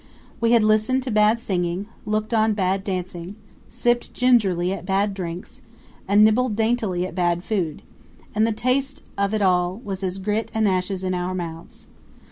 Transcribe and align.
We 0.39 0.51
had 0.53 0.63
listened 0.63 1.03
to 1.03 1.11
bad 1.11 1.39
singing, 1.39 1.85
looked 2.07 2.33
on 2.33 2.53
bad 2.55 2.83
dancing, 2.83 3.35
sipped 3.69 4.15
gingerly 4.15 4.73
at 4.73 4.83
bad 4.83 5.13
drinks, 5.13 5.61
and 6.07 6.23
nibbled 6.23 6.55
daintily 6.55 7.05
at 7.05 7.13
bad 7.13 7.43
food; 7.43 7.83
and 8.33 8.47
the 8.47 8.51
taste 8.51 9.03
of 9.15 9.31
it 9.35 9.43
all 9.43 9.79
was 9.83 10.01
as 10.03 10.17
grit 10.17 10.49
and 10.55 10.67
ashes 10.67 11.03
in 11.03 11.13
our 11.13 11.35
mouths. 11.35 11.85